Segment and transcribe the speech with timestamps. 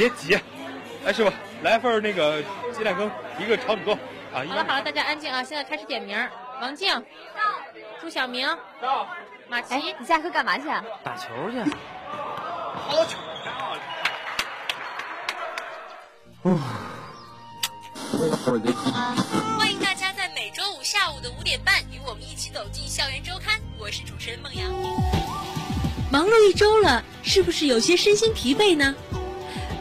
[0.00, 0.34] 别急。
[1.04, 1.30] 哎，师傅，
[1.62, 2.42] 来份那个
[2.72, 3.98] 鸡蛋羹，一个炒土豆啊。
[4.32, 5.44] 好了好了，大家安静啊！
[5.44, 6.16] 现在开始点名。
[6.62, 7.02] 王静，到。
[8.00, 8.48] 朱小明，
[8.80, 9.06] 到。
[9.46, 10.82] 马琪，你下课干嘛去啊？
[11.04, 11.60] 打球去。
[12.72, 13.18] 好球！
[19.58, 23.60] 欢迎大家在每周五下午的五点半与我们一起走进校园周刊。
[23.78, 24.72] 我是主持人孟阳。
[26.10, 28.94] 忙碌一周了，是不是有些身心疲惫呢？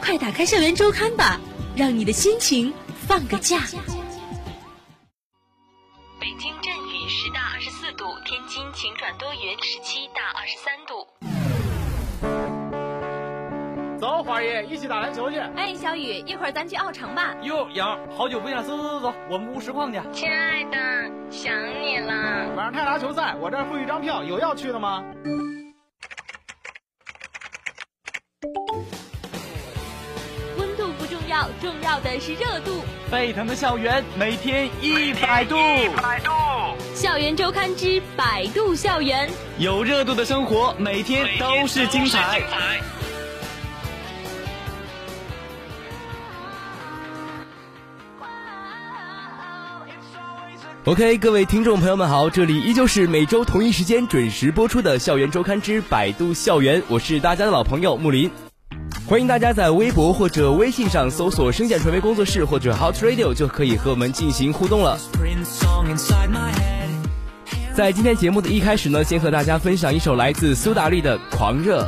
[0.09, 1.39] 快打开校园周刊吧，
[1.75, 2.73] 让你的心情
[3.07, 3.59] 放个假。
[6.19, 11.05] 北京阵雨十到二十四度，天津晴转多云十七到二十三度。
[13.99, 15.37] 走，花爷，一起打篮球去。
[15.55, 17.35] 哎，小雨，一会儿咱去奥城吧。
[17.43, 20.01] 哟，杨，好久不见，走走走走，我们屋实况去。
[20.11, 20.75] 亲爱的，
[21.29, 22.55] 想你了。
[22.55, 25.03] 晚上泰达球赛，我这儿附一张票，有要去的吗？
[31.61, 32.83] 重要，的是热度。
[33.11, 35.55] 沸腾的校园，每天一百度。
[35.57, 36.31] 一百度。
[36.93, 42.41] 校园周刊之百度校园，有热度的生活，每天都是精彩。
[50.85, 58.31] OK，各位听众朋友们好，这里依旧是每周同一时间准时播出的《校园周刊之百度校园》，我是大家的老朋友木林，
[59.09, 64.99] 欢迎大家在微博或者微信上搜索“声线传媒工作室”或者 Hot Radio，就可以和我们进行互动了。
[67.73, 71.85] 在今天节目的一开始呢，先和大家分享一首来自苏打绿的《狂热》。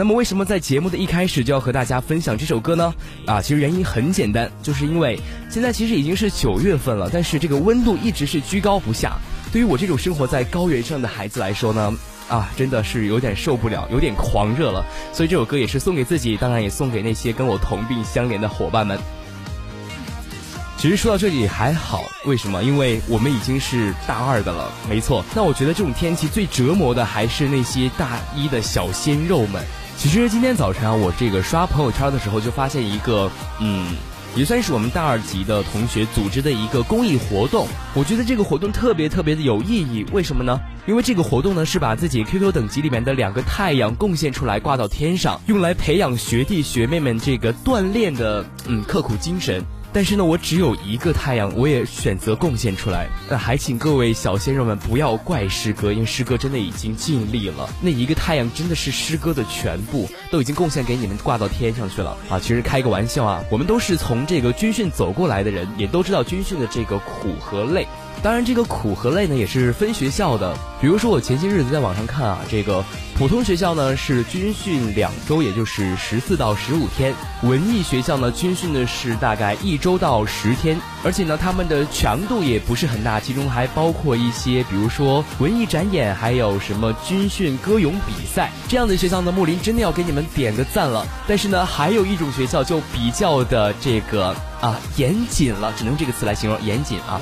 [0.00, 2.94] 那么为什么在节目的一开始就要和大家分享这首歌呢？
[3.26, 5.20] 啊，其实原因很简单，就是因为
[5.50, 9.18] 现在其实已经是九月份了，但是这个温度一直是居高不下。
[9.52, 11.94] 对于我这种生活在高原上的孩子来说呢，
[12.30, 14.82] 啊，真的是有点受不了，有点狂热了。
[15.12, 18.98] 所以这首歌也是送给自己，当然也送给那些跟我同病相怜的伙伴们。
[20.78, 22.62] 其实说到这里还好，为什么？
[22.62, 25.22] 因为我们已经是大二的了，没错。
[25.36, 29.62] 那我觉得这种天气最折磨的还是那些大一的小鲜肉们。
[30.00, 33.30] 其实今天早晨啊，我这个刷朋友圈的时候就发现一个，
[33.60, 33.94] 嗯，
[34.34, 37.68] 也算是我们大二级的同学组织的一个公益活动。
[37.92, 40.58] 我觉得这个活动特别特别的有意义，为什么呢？
[40.86, 49.62] 因为这个活动呢是把自己 QQ 等级里面的两个太阳贡献出来挂到天上，用来培养学弟学妹们这个锻炼的嗯刻苦精神。
[49.92, 53.08] 但是呢，我只有一个太阳，我也选择贡献出来。
[53.28, 57.68] 那还请各位小鲜肉们不要怪师哥，因为师哥真的已经尽力了。
[57.80, 62.38] 那一个太阳真的是师哥的全部，都已经贡献给你们挂到天上去了啊！
[62.38, 67.86] 其实开个玩笑啊，我们都是从这个军训走过来的人，也都知道军训的这个苦和累。
[68.22, 70.54] 当然，这个苦和累呢也是分学校的。
[70.78, 72.84] 比如说，我前些日子在网上看啊，这个
[73.16, 89.32] 普通学校呢是军训两周，也就是十四到十五天；文艺学校呢军训的是大概一周到十天，而且呢他们的强度也不是很大，其中还包括一些，比如说文艺展演，还有什么军训歌咏比赛这样的学校呢。
[89.32, 91.06] 木林真的要给你们点个赞了。
[91.26, 97.18] 但是呢，还有一种学校就比较的这个啊严谨了，只能这个词来形容严谨啊。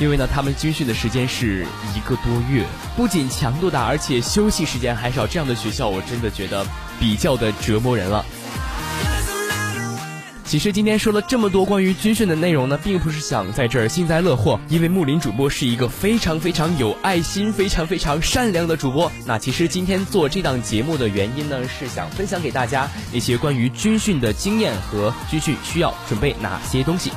[0.00, 2.64] 因为呢，他们军训的时间是一个多月，
[2.96, 5.26] 不仅强度大，而且休息时间还少。
[5.26, 6.64] 这样的学校，我真的觉得
[7.00, 8.24] 比较的折磨人了。
[10.44, 19.12] 其实今天说了这么多关于军训的内容呢，并不是想在这儿幸灾乐祸，因为木林主播是一个非常非常有爱心、非常非常善良的主播。
[19.26, 27.10] 那其实今天做这档节目的原因呢，是想分享给大家一些关于军训的经验和军训需要准备哪些东西。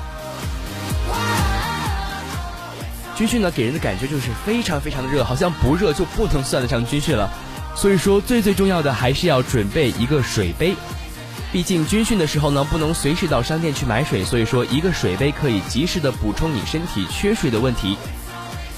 [3.22, 7.32] 军训呢，给人的感觉就是非常非常的热，好像不热就不能算得上军训了。
[7.76, 10.74] 所以说，最最重要的还是要准备一个水杯。
[11.52, 17.96] 毕竟军训的时候呢，不能随时到商店去买水，所以说一个水杯可以及时的补充你身体缺水的问题。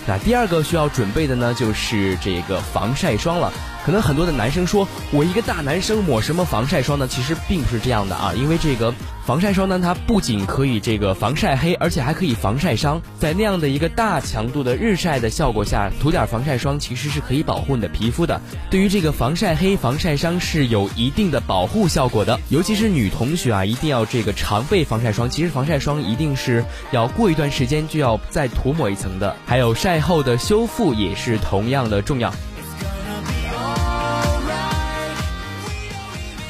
[0.05, 3.49] 那第二个需要准备的呢，就是这个防晒霜了。
[3.85, 7.05] 可能很多的男生说，我一个大男生抹什么防晒霜呢？
[7.07, 8.93] 其实并不是这样的啊，因为这个
[9.25, 13.01] 防晒霜呢，它不仅可以这个防晒黑，而且还可以防晒伤。
[13.19, 18.39] 在那样的一个大强度的日晒的效果下，涂点防晒霜其实是可以保护你的皮肤的。
[18.69, 22.39] 对于这个防晒黑、防晒伤是有一定的保护效果的。
[22.47, 25.29] 尤其是女同学啊，一定要这个常备防晒霜。
[25.29, 29.35] 其实防晒霜一定是要过一段时间就要再涂抹一层的。
[29.45, 32.33] 还有晒后的修复也是同样的重要。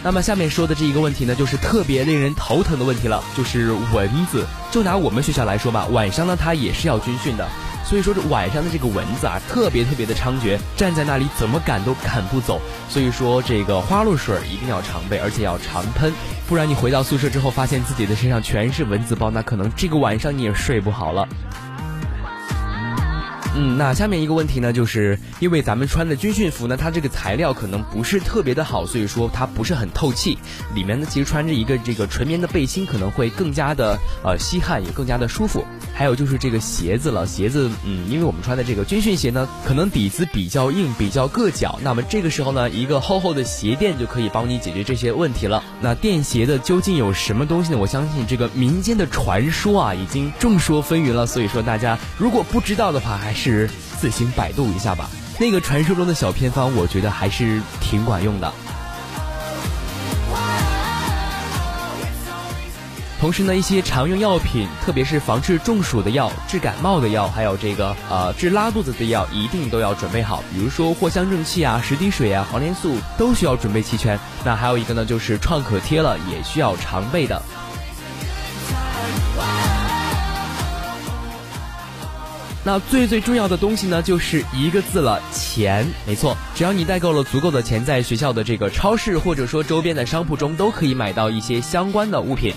[0.04, 4.46] 那么下面说的这一个问题呢，就是特别令人头疼的问题了，就是蚊子。
[4.70, 7.48] 就拿我们学校来说吧，晚上呢它也是要军训的，
[7.86, 12.60] 所以说这晚上的这个蚊子啊，特别特别的猖獗，站在那里怎么赶都赶不走。
[12.90, 16.12] 所以说这个花露水一定要常备，而且要常喷，
[16.50, 21.26] 不然你回到宿舍之后，发现自己的身上全是蚊子包，那可能这个晚上你也睡不好了。
[23.56, 30.40] 嗯，那下面一个问题呢，就是因为咱们穿的军训服呢，它这个材料可能不是特别的好，所以说它不是很透气。
[30.74, 35.64] 里面呢，其实穿着一个这个纯棉的背心，可能会更加的呃吸汗，也更加的舒服。
[35.94, 41.78] 还有就是这个鞋子了，鞋子，嗯，因为我们穿的这个军训鞋呢，可能底子比较硬，比较硌脚。
[41.84, 45.64] 那么这个时候呢，一个厚厚的鞋垫就可以帮你解决这些问题了。
[45.80, 47.78] 那垫鞋的究竟有什么东西呢？
[47.78, 51.28] 我相信这个民间的传说啊，已经众说纷纭了。
[51.28, 53.43] 所以说大家如果不知道的话，还是。
[53.44, 53.70] 是
[54.00, 58.54] 自行百度一下吧，那个传说中的小偏方，我觉得还是挺管用的。
[63.20, 70.42] 同时呢，一些常用药品，特别是防治中暑的药、治感冒的药，还有这个呃治拉肚子的药，一定都要准备好。
[70.54, 74.18] 比如说藿香正气啊、十滴水啊、黄连素都需要准备齐全。
[74.46, 77.42] 那还有一个呢，就是创可贴了，也需要常备的。
[82.66, 85.86] 那最最重要的东西呢，就是一个字了，钱。
[86.08, 92.54] 没错，只要你带够了足够的钱，在学校的这个超市或者说周边的商铺中，都可以买到一些相关的物品。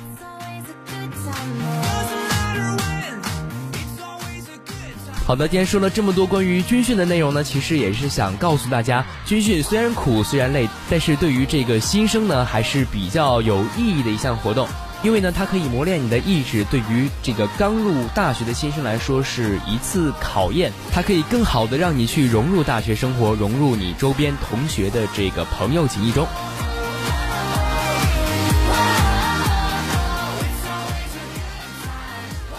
[5.26, 14.68] 好的，今天说了这么多关于军训的内容呢，其实也是想告诉大家，军训虽然苦，虽然累，但是对于这个新生呢，还是比较有意义的一项活动。
[15.02, 26.26] 因为呢它可以磨练你的意志对于这个刚入大学的新生来说是一次考验它可以更好的让你去融入大学生活融入你周边同学的这个朋友情谊中。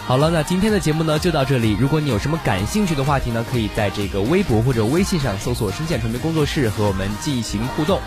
[0.08, 1.76] 好了那今天的节目呢就到这里。
[1.78, 8.00] 如果你有什么感兴趣的话题呢可以在这个微博或者微信上搜索深浅传媒工作室和我们进行互动。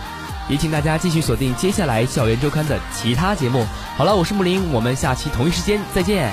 [0.51, 3.63] 也请大家继续锁定接下来《校园周刊》的其他节目。
[3.96, 6.29] 好了，我是木林，我们下期同一时间再见。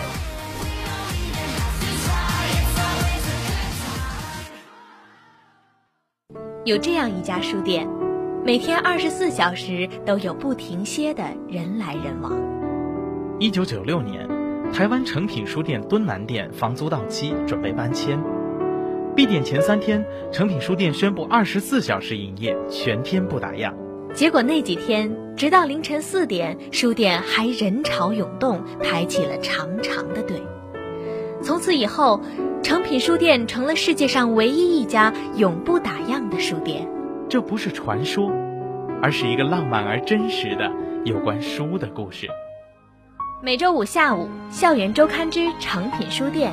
[6.65, 7.89] 有这样一家书店，
[8.45, 12.33] 每天二十四小时都有不停歇的人来人往。
[13.39, 14.29] 一九九六年。
[14.71, 18.21] 台湾诚品书店敦南店房租到期，准备搬迁。
[19.17, 23.73] 闭店前三天，诚品书店宣布二十四小时营业，全天不打烊。
[24.15, 30.43] 结果那几天，直到凌晨四点，书店还人潮涌动，排起了长长的队。
[31.43, 32.21] 从此以后，
[32.63, 36.89] 诚品书店成了世界上唯一一家永不打烊的书店。
[37.29, 38.33] 这不是传说，
[39.01, 40.73] 而是一个浪漫而真实的
[41.05, 42.27] 有关书的故事。
[43.41, 46.53] 每周五下午，《校园周刊》之诚品书店，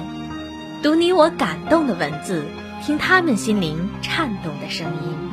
[0.84, 2.44] 读你我感动的文字，
[2.84, 5.25] 听他们心灵颤动的声音。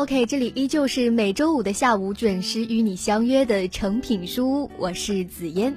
[0.00, 5.76] OK，这里依旧是每周五的下午准时与你相约的成品书屋，我是紫嫣。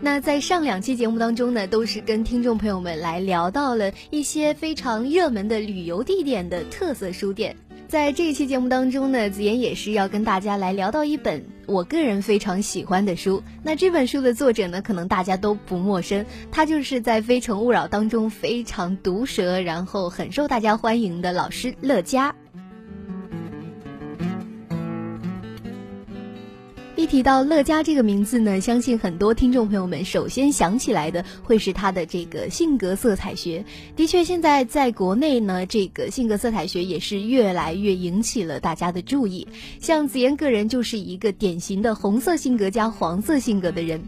[0.00, 7.56] 那在上两期节目当中呢，都是跟听众朋友们来聊到了一些非常热门的旅游地点的特色书店。
[7.90, 13.42] 在这一期节目当中呢，子妍也是要跟大家来聊到一本我个人非常喜欢的书。
[13.64, 22.32] 那这本书的作者呢，可能大家都不陌生，他就是在《非诚勿扰》当中非常毒舌，然后很受大家欢迎的老师乐嘉。
[27.10, 33.64] 提到乐嘉这个名字呢，相信很多听众朋友们首先想起来的会是他的这个性格色彩学。
[33.96, 39.48] 的确，现在在国内呢，这个性格色彩学也是越来越引起了大家的注意。
[39.80, 44.00] 像子妍个人就是一个典型的红色性格加黄色性格的人。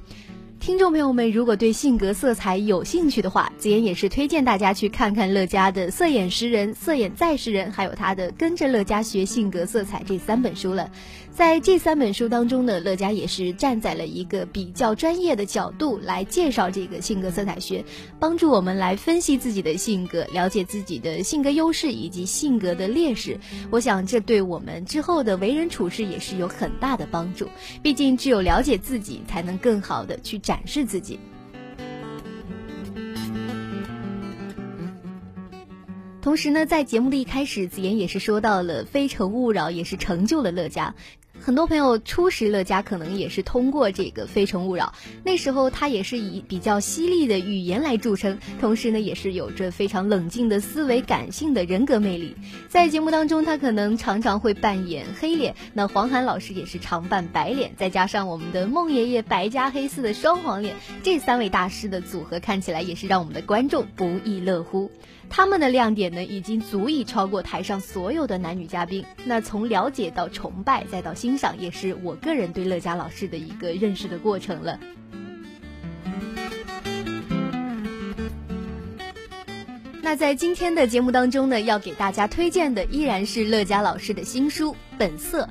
[0.61, 10.89] 听众朋友们，如果对性格色彩有兴趣的话，子妍也是推荐大家去看看乐嘉的《色眼识人》《色眼再识人》，还有他的《跟着乐嘉学性格色彩》这三本书了。
[11.35, 17.83] 在这三本书当中呢，乐嘉也是站在了一个比较专业的角度来介绍这个性格色彩学，
[18.21, 23.41] 帮助我们来分析自己的性格，了解自己的性格优势以及性格的劣势。
[23.71, 27.49] 我想这对我们之后的为人处事也是有很大的帮助。
[27.83, 31.19] 毕竟只有了解自己，才能更好的去展示自己。
[36.21, 40.95] 同时呢，在节目的一开始，子妍也是说到了《非诚勿扰》，也是成就了乐嘉。
[41.45, 44.95] 很多朋友初识乐嘉，可能也是通过这个《非诚勿扰》。
[45.25, 52.37] 那时候他也是以比较犀利的语言来著称，同时呢，也是有着非常冷静的思维、感性的人格魅力。
[52.69, 64.93] 在节目当中，他可能常常会扮演黑脸，那黄涵老师也是常扮白脸，再加上我们的孟爷爷白加黑丝的双黄脸，这三位大师的组合看起来也是让我们的观众不亦乐乎。
[65.29, 69.05] 他们的亮点呢，已经足以超过台上所有的男女嘉宾。
[69.25, 74.79] 那从了解到崇拜，再到欣赏，也是我个人对乐嘉老师的一个认识的过程了。
[80.03, 85.45] 那在今天的节目当中呢，要给大家推荐的依然是乐嘉老师的新书《本色》。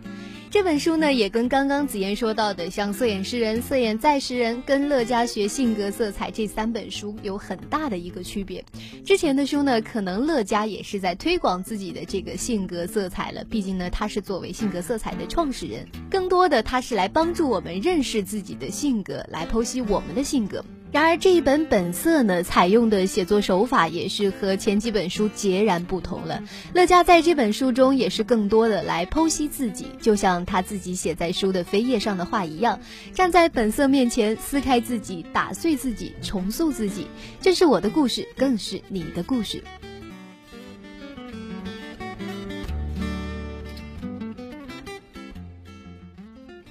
[0.51, 8.62] 这本书呢，也跟刚刚紫妍说到的像《色眼识人》《色眼再识人》跟乐嘉学性格色彩这三本书有很大的一个区别。
[9.05, 20.62] 之前的书呢，可能乐嘉也是在推广自己的这个性格色彩了，毕竟呢，他是作为性格色彩的创始人，更多的他是来帮助我们认识自己的性格，来剖析我们的性格。
[20.91, 26.43] 然而这一本本色呢，采用的写作手法也是和前几本书截然不同了。
[26.74, 32.77] 乐嘉在这本书中也是更多的来剖析自己，就像他自己写在书的扉页上的话一样，
[33.13, 37.07] 站在本色面前撕开自己，打碎自己，重塑自己。
[37.39, 39.63] 这是我的故事，更是你的故事。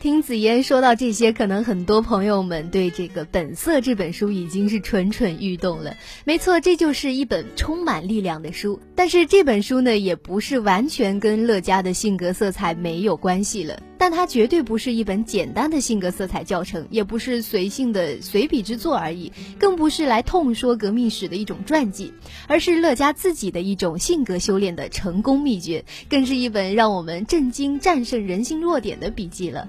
[0.01, 5.95] 听紫嫣说到这些，可能很多朋友们对这个《本色》这本书已经是蠢蠢欲动了。
[6.25, 8.81] 没错，这就是一本充满力量的书。
[8.95, 13.79] 但是这本书呢，也不是完全跟乐嘉的性格色彩没有关系了。
[14.01, 22.15] 但它绝对不是一本简单的性格色彩教程，也不是随性的随笔之作而已，更不是来痛说革命史的一种传记，
[22.47, 29.69] 而是乐嘉自己的一种性格修炼的成功秘诀，更是一本让我们震惊、战胜人性弱点的笔记了。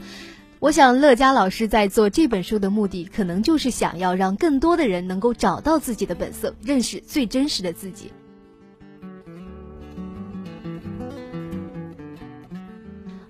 [0.60, 8.10] 我想乐嘉老师在做这本书的目的，可能就是想要让更多的人能够找到自己的本色，认识最真实的自己。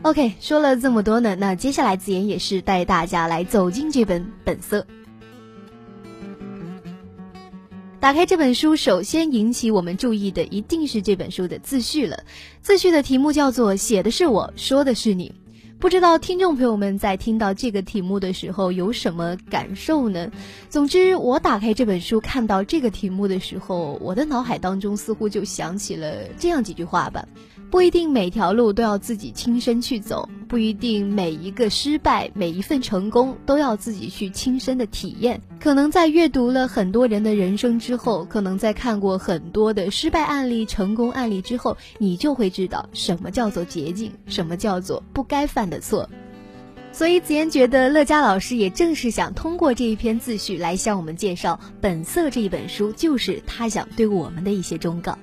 [0.03, 4.79] OK，说了这么多呢，那接下来子言也是带大家来走进这本《本色》。
[7.99, 12.23] 打开这本书，首先引起我们注意的一定是这本书的自序了。
[12.63, 15.31] 自序的题目叫做“写的是我，说的是你”。
[15.77, 20.31] 不知道听众朋友们在听到这个题目的时候有什么感受呢？
[20.67, 27.23] 总之，我打开这本书看到这个题目的时候，我的脑海当中似乎就想起了这样几句话吧。
[27.71, 35.41] 不一定每条路都要自己亲身去走，不一定每一个失败、每一份成功都要自己去亲身的体验。
[35.57, 46.09] 可能在阅读了很多人的人生之后，可能在看过很多的失败案例、成功案例之后，你就会知道什么叫做捷径，什么叫做不该犯的错。
[46.91, 55.17] 所以子言觉得，乐嘉老师也正是想通过这一篇自序来向我们介绍《本色》这一本书，就是他想对我们的一些忠告。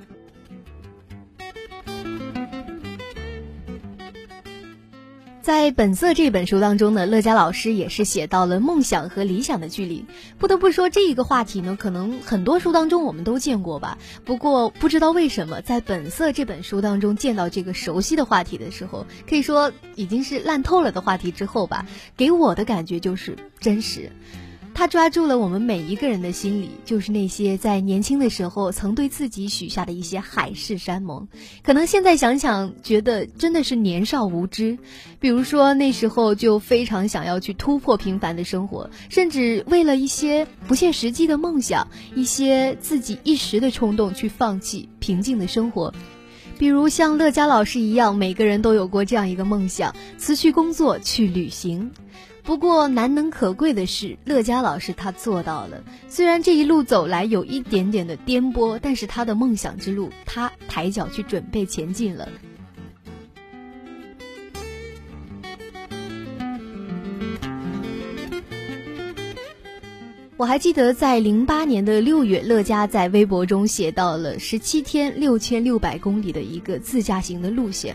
[5.48, 10.04] 在《本色》这本书当中呢，乐嘉老师也是写到了梦想和理想的距离。
[10.36, 13.96] 不得不说，这一个话题呢，可能很多书当中我们都见过吧。
[14.26, 24.12] 不过，不知道为什么，在《本色》这本书当中见到这个熟悉的话题的时候，可以说已经是烂透了的话题之后吧，给我的感觉就是真实。
[24.78, 31.26] 他抓住了我们每一个人的心理，就是那些在年轻的时候曾对自己许下的一些海誓山盟。
[31.64, 34.78] 可能现在想想，觉得真的是年少无知。
[35.18, 45.92] 比如说那时候就非常想要去突破平凡的生活，甚至为了一些不切实际的梦想，一些自己一时的冲动去放弃平静的生活。
[46.56, 51.90] 比如像乐嘉老师一样，每个人都有过这样一个梦想：辞去工作去旅行。
[52.48, 55.84] 不过难能可贵的是，乐嘉老师他做到了。
[56.08, 62.26] 虽然这一路走来有一点点的颠簸，但是他的梦想之路，他抬脚去准备前进了。
[70.38, 77.94] 我还记得在零八年的六月，乐嘉在微博中写到了十七天六千六百公里的一个自驾行的路线。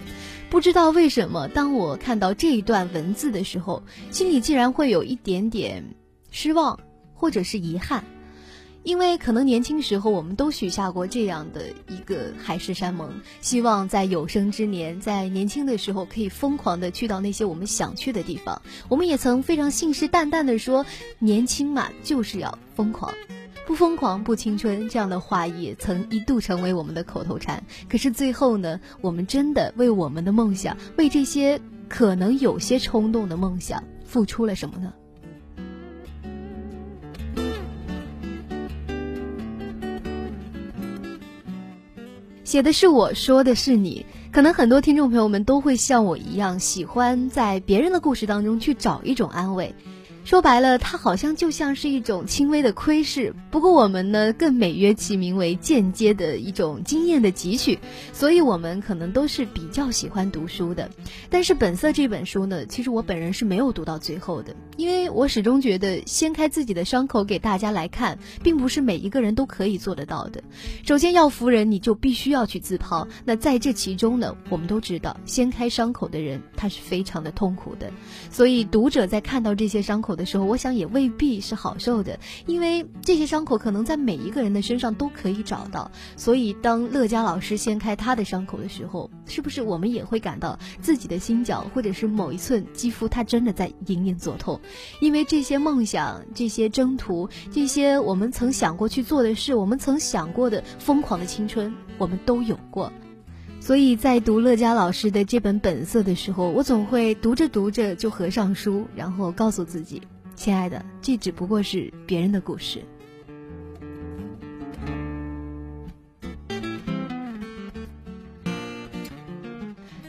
[0.54, 5.84] 不知道为什么，当我看到这一段文字的时候，心里竟然会有一点点
[6.30, 6.80] 失望，
[7.16, 8.04] 或者是遗憾，
[8.84, 13.10] 因为可能年轻时候我们都许下过这样的一个海誓山盟，
[13.42, 18.62] 希望在有生之年，在年轻的时候可以疯狂的去到那些我们想去的地方。
[18.90, 20.86] 我们也曾非常信誓旦旦的说，
[21.18, 23.12] 年轻嘛就是要疯狂。
[23.66, 27.64] 不疯狂不青春，这样的话也曾一度成为我们的口头禅。
[27.90, 34.94] 可是最后呢，我们真的为我们的梦想，为这些可能有些冲动的梦想，付出了什么呢？
[42.44, 49.74] 写的是我说的是你，可能很多听众朋友们都会像我一样，喜欢在别人的故事当中去找一种安慰。
[50.24, 53.36] 说白了，它好像就像是一种轻微的窥视。
[53.52, 57.78] 不过我们呢，更美曰其名为间接的一种经验的汲取。
[58.14, 60.90] 所以，我们可能都是比较喜欢读书的。
[61.30, 70.42] 但是，《本色》这本书呢，其实我本人是没有读到最后的，因为我始终觉得掀开自己的伤口给大家来看，并不是每一个人都可以做得到的。
[70.88, 73.06] 首先要服人，你就必须要去自抛。
[73.26, 77.92] 那在这其中呢，我们都知道，掀开伤口的人他是非常的痛苦的。
[78.32, 80.13] 所以，读者在看到这些伤口。
[80.16, 85.92] 的时候，我想也未必是好受的，因为这些伤口可能在每一个人的身上都可以找到。
[86.16, 94.60] 所以，当乐嘉老师掀开他的伤口的时候，是不是我们也会感到自己的心角或者是某一寸肌肤，它真的在隐隐作痛？
[95.00, 102.92] 因为这些梦想、这些征途、这些我们曾想过去做的事、我们曾想过的疯狂的青春，我们都有过。
[103.64, 110.02] 所以在读乐嘉老师的这本《本色》的时候，我总会读着读着就合上书，然后告诉自己
[110.36, 112.82] ：“亲爱的，这只不过是别人的故事。”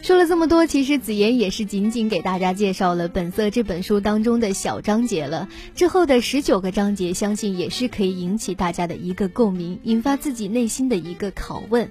[0.02, 5.48] 说了这么多，其实子妍也是仅仅给大家介绍了《本色》这本书当中的小章节了。
[5.76, 11.88] 之后的十九个章节，相信也是可以引起大家的一个共鸣，引发自己内心的一个拷问。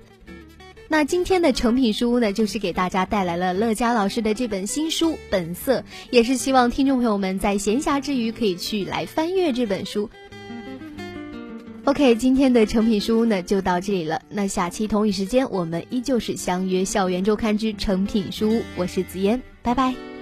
[0.89, 5.80] 那今天的成品书屋呢，就是给大家带来了乐嘉老师的这本新书《本色》，
[6.12, 10.10] 也是希望听众朋友们在闲暇之余可以去来翻阅这本书。
[11.86, 14.22] OK，今天的成品书屋呢就到这里了。
[14.30, 20.12] 那下期同一时间，我们依旧是相约《校园周刊》之成品书屋，我是紫嫣，拜拜。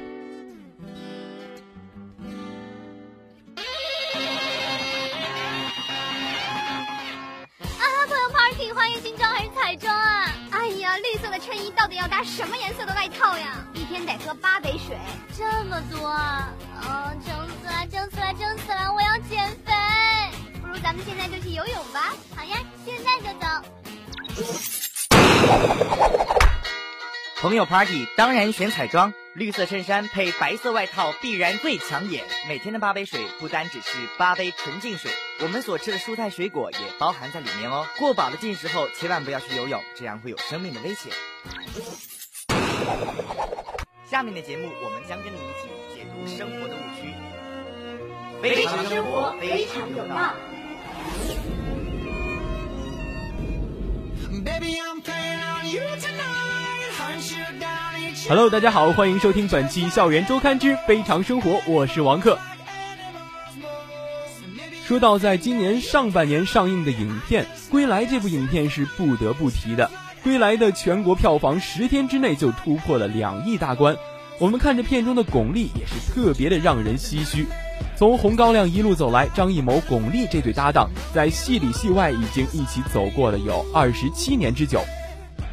[11.82, 13.66] 到底要搭什么颜色的外套呀？
[13.74, 14.96] 一天得喝八杯水，
[15.36, 16.54] 这么多啊！
[16.80, 18.94] 哦，撑死了，撑死了，撑死了！
[18.94, 19.74] 我要减肥。
[20.62, 22.14] 不如咱们现在就去游泳吧。
[22.36, 23.48] 好呀，现在就走。
[27.42, 32.24] 朋友 party 当然选彩妆，绿色衬衫配白色外套必然最抢眼。
[32.48, 37.88] 每天的八杯水不单只是八杯纯净水，我们所吃的蔬菜水果也包含在里面哦。
[37.98, 41.12] 过饱的进食后，千万不要去游泳，这样会有生命的危险。
[44.06, 47.12] 下面的节目，我们将跟你一起解读生活的误区。
[48.44, 50.36] 非常生活，非常有道。
[58.28, 62.38] Hello，大家好，欢迎收听本期《校园周刊之非常生活》，我是王克。
[64.86, 69.90] 说到在今年上半年上映的影片《归来》，这部影片是不得不提的。
[70.24, 73.98] 《归来》的全国票房十天之内就突破了两亿大关，
[74.40, 77.46] 我们看着片中的巩俐也是特别的让人唏嘘。
[77.98, 84.82] 从洪高亮一路走来，张艺谋、巩俐这对搭档在戏里戏外已经一起走过了有二十七年之久。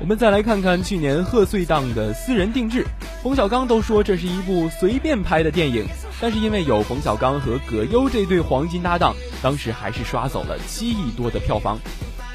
[0.01, 2.85] 我们再来看看去年贺岁档的《私人定制》，
[3.21, 5.85] 冯小刚都说这是一部随便拍的电影，
[6.21, 11.77] 但是因为有冯小刚和葛优这对黄金搭档，当时还是刷走了七亿多的票房。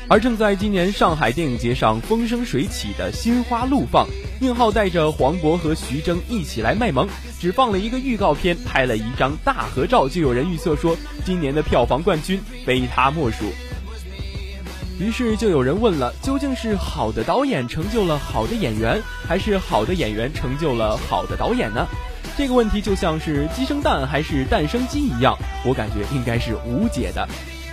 [0.09, 4.05] 而正在今年上海电影节上风生水起的《心花怒放》，
[4.41, 7.07] 宁浩带着黄渤和徐峥一起来卖萌，
[7.39, 13.45] 只放了一个预告片，拍了一张大合照，就有人预测说今年的票房冠军非他莫属。
[14.99, 21.85] 于是就有人问了：究竟是好的导演成就了好的演员，还是好的演员成就了好的导演呢？
[22.37, 27.27] 这个问题就像是鸡生蛋还是蛋生鸡一样，我感觉应该是无解的。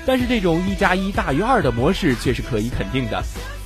[0.06, 3.22] 但是这种一加一大于二的模式却是可以肯定的。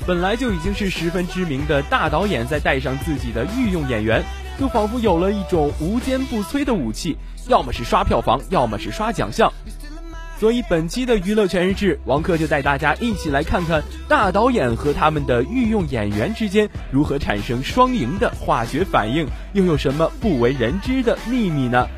[0.07, 4.23] 本来就已经是十分知名的大导演，再带上自己的御用演员，
[4.59, 7.17] 就仿佛有了一种无坚不摧的武器，
[7.49, 9.51] 要么是刷票房，要么是刷奖项。
[10.45, 21.89] 所以本期的娱乐全日制，王克就带大家一起来看看大导演和他们的御用演员之间如何产生双赢的化学反应，又有什么不为人知的秘密呢？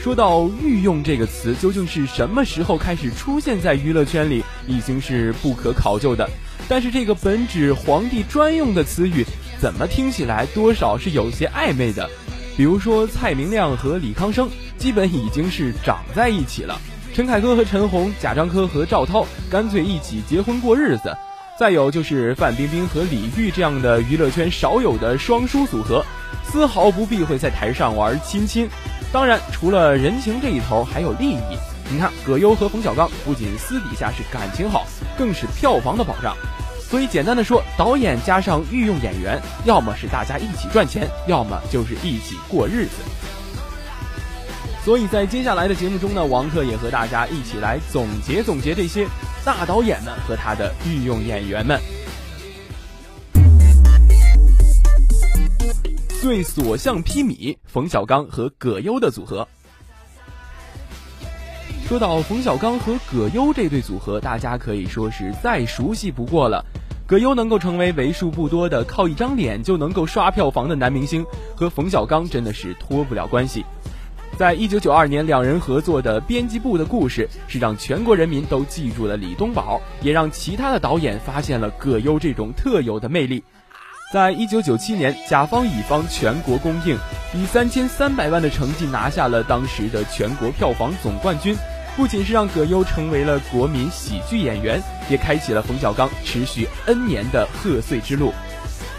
[0.00, 6.26] 说到御用这个词，究竟是什么时候开始出现在娱乐圈里，已经是不可考究的。
[6.70, 9.26] 但是这个本指皇帝专用的词语，
[9.60, 12.08] 怎么听起来多少是有些暧昧的？
[12.56, 16.74] 比如说蔡明亮和李康生，基本已经是长在一起了；
[17.14, 21.14] 陈凯歌和陈红，贾樟柯和赵涛，干脆一起结婚过日子。
[21.58, 26.04] 再有就是范冰冰和李玉这样的娱乐圈少有的双姝组合，
[26.44, 28.68] 丝毫不避讳在台上玩亲亲。
[29.12, 31.58] 当然，除了人情这一头，还有利益。
[31.90, 34.86] 你看，葛优和冯小刚不仅私底下是感情好，
[35.18, 36.34] 更是票房的保障。
[36.88, 42.92] 所以，简单的说，导演加上御用演员，要么是大家一起赚钱，要么就是一起过日子。
[44.84, 49.04] 所以在接下来的节目中呢，王克也和大家一起来总结总结这些
[49.44, 51.80] 大导演们和他的御用演员们。
[56.22, 59.46] 最所向披靡，冯小刚和葛优的组合。
[61.88, 66.64] 说到冯小刚和葛优这对组合，大家可以说是再熟悉不过了。
[67.06, 73.64] 葛优能够成为为数不多的靠一张脸就能够刷票房的男明星，和冯小刚真的是脱不了关系。
[74.36, 83.44] 在一九九二年，两人合作的《编辑部的故事》是让全国人民都记住了李东宝，也让其他的导演发现了葛优这种特有的魅力。
[84.12, 86.98] 在一九九七年，甲方乙方全国公映，
[87.32, 91.56] 以三千三百万的成绩拿下了当时的全国票房总冠军，
[91.96, 98.34] 不仅是让葛优成为了国民喜剧演员，也开启了冯小刚持续 N 年的贺岁之路。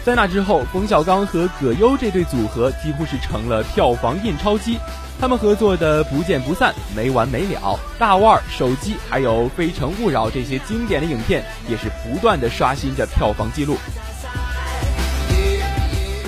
[0.04, 4.78] 在那之后，冯小刚和葛优这对组合几乎是成了票房印钞机，
[5.20, 7.60] 他们合作的《不见不散》《没完没了》
[8.00, 13.76] 《大腕》《手机》还有《非诚勿扰》这些经典的影片，也是不断的刷新着票房记录。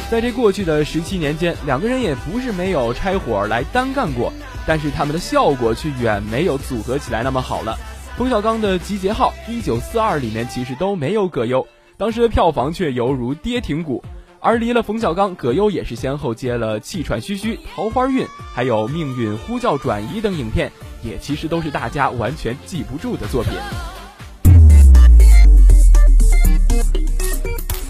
[0.08, 4.32] 在这过去的十七年间，两个人也不是没有拆伙来单干过，
[4.70, 7.76] 但是他们的效果却远没有组合起来那么好了。
[8.16, 14.00] 冯小刚的《集结号》《一九四二》里面其实都没有葛优，当时的票房却犹如跌停股。
[14.38, 20.70] 而离了冯小刚，葛优也是先后接了《气喘吁吁》《桃花运》还有《命运呼叫转移》等影片，
[21.02, 23.52] 也其实都是大家完全记不住的作品。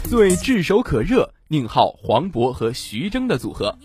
[0.08, 1.30] 最炙手可热。
[1.52, 3.76] 宁浩、黄渤和徐峥的组合，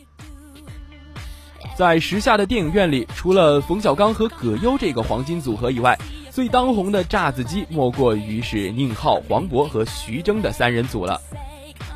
[1.75, 5.99] 在时下的电影院里，除了冯小刚和葛优这个黄金组合以外，
[6.31, 11.19] 最当红的炸子鸡莫过于是宁浩、黄渤和徐峥的三人组了。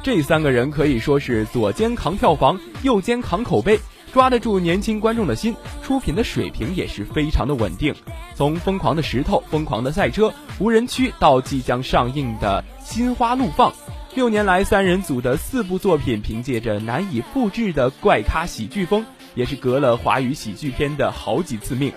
[0.03, 3.79] 这三个人可以说是左肩扛票房，右肩扛口碑，
[4.11, 7.95] 抓得住年轻观众的心，出品的水平也是非常的稳定。
[8.35, 10.27] 从《疯狂的石头》《疯狂的赛车》
[10.59, 13.71] 《无人区》到即将上映的《心花怒放》，
[14.13, 19.05] 六年来三人组的四部作品，凭借着难以复制的怪咖喜剧风，
[19.39, 21.93] 也是革了华语喜剧片的好几次命。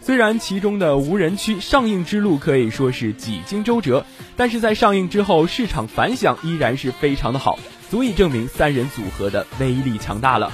[0.00, 7.58] 虽然其中的《无人区》上映之路可以说是几经周折，但是在上映之后，市场反响依然是非常的好，
[7.90, 10.50] 足以证明三人组合的威力强大了。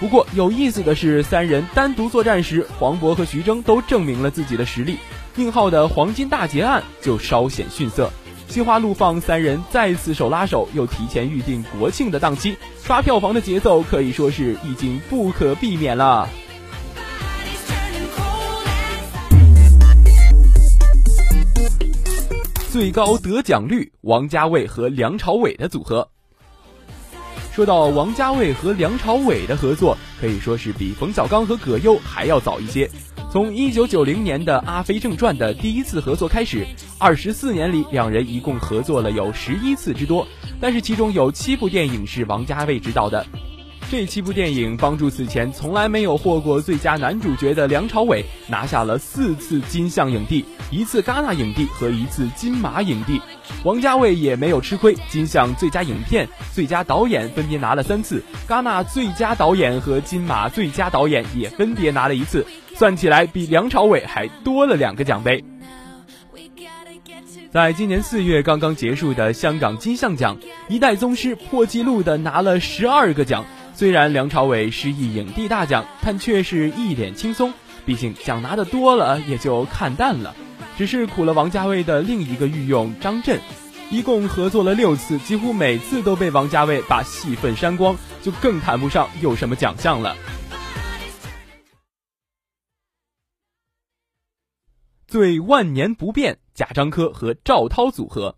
[0.00, 4.96] 不过有意思的是，三人单独作战时，黄渤和徐峥都证明了自己的实力。
[5.36, 8.06] 宁浩的《黄金大劫案》就稍显逊色，
[8.48, 16.26] 《心花怒放》三人再次手拉手，又提前预定国庆的档期，刷票房的节奏可以说是已经不可避免了。
[22.70, 26.08] 最高得奖率，王家卫和梁朝伟的组合。
[27.52, 32.88] 说到王家卫和梁朝伟的合作，可以说是比冯小刚和葛优还要早一些。
[33.30, 36.66] 从一九九零年的《阿飞正传》的第一次合作开始，
[36.98, 40.26] 二十四年里，两人一共合作了有十一次之多。
[40.58, 43.26] 但是其中有七部电影是王家卫执导的。
[43.90, 53.18] 这七部电影帮助此前从来没有获过最佳男主角的梁朝伟拿下了四次金像影帝、一次戛纳影帝和一次金马影帝。
[53.64, 65.42] 王家卫也没有吃亏，金像最佳影片、最佳导演分别拿了三次，戛纳最佳导演和金马最佳导演也分别拿了一次，算起来比梁朝伟还多了两个奖杯。
[67.50, 70.36] 在今年四月刚刚结束的香港金像奖，
[70.68, 73.46] 一代宗师破纪录的拿了十二个奖。
[73.78, 77.54] 虽然梁朝伟失意影帝大奖，但却是一脸轻松。
[77.86, 80.34] 毕竟奖拿的多了，也就看淡了。
[80.76, 83.40] 只是苦了王家卫的另一个御用张震，
[83.88, 90.16] 一共合作了六次，几乎每次都被王家卫把戏份删光，就更谈不上有什么奖项了。
[95.06, 98.34] 最万年不变，贾樟柯和赵涛组合。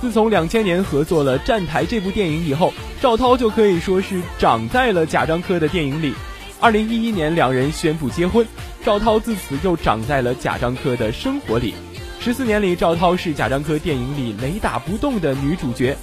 [0.00, 6.14] 自从两千年合作了《站台》这部电影以后，赵涛就可以说是长在了贾樟柯的电影里。
[6.58, 8.46] 二零一一年，两人宣布结婚，
[8.82, 11.74] 赵涛自此又长在了贾樟柯的生活里。
[12.18, 15.94] 十四年里，赵涛是贾樟柯电影里雷打不动的女主角。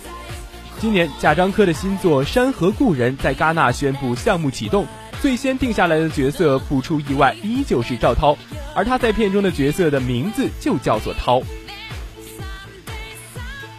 [0.79, 4.85] 今年，贾樟柯的新作《山河故人》在戛纳宣布项目启动，
[5.23, 8.37] 最先定下来的角色不出意外依旧是赵涛，
[8.75, 11.41] 而他在片中的角色的名字就叫做涛。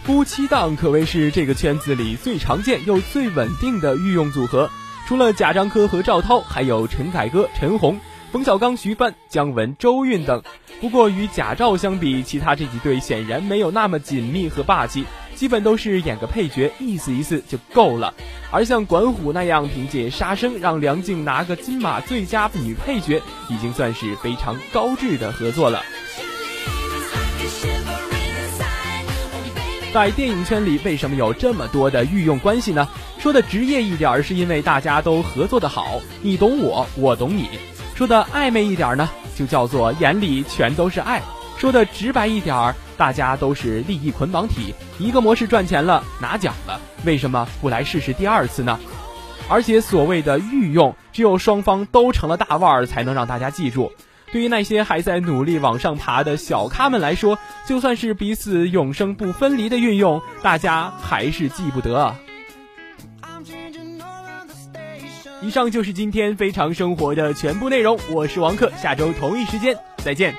[0.09, 4.71] 夫妻档可谓是这个圈子里最常见又最稳定的御用组合。
[5.07, 8.01] 除了贾樟柯和赵涛，还有陈凯歌、陈红、
[8.33, 10.43] 冯小刚、徐帆、姜文、周韵等。
[10.81, 18.15] 不过与贾赵相比，其他这几对显然没有那么紧密和霸气，基本都是演个配角，意思意思就够了。
[18.51, 25.83] 而像管虎那样凭借《杀生》让梁静拿个金马最佳女配角，已经算是非常高质的合作了。
[29.93, 32.87] 在电影圈里，为什么有这么多的御用关系呢？
[33.19, 37.47] 说的职业一点，是因为大家都合作的好，你懂我，我懂你；
[37.95, 41.21] 说的暧昧一点呢，就叫做眼里全都是爱；
[41.57, 48.79] 说的直白一点，大家都是利益捆绑体，一个模式赚钱了，拿奖了，为什么不来试试第二次呢？
[49.49, 53.91] 而且所谓的御用，只有双方都成了大腕儿，才能让大家记住。
[54.33, 62.15] 对于那些还在努力往上爬的小咖们来说，就算是彼此永生不分离的运用，大家还是记不得。
[65.41, 70.35] 以上就是今天非常生活的全部内容，我是王克，下周同一时间再见。